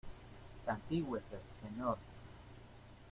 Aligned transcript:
santígüese, 0.65 1.37
señor. 1.61 1.99